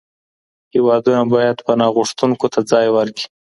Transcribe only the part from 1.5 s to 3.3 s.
پناه غوښتونکو ته ځای ورکړي.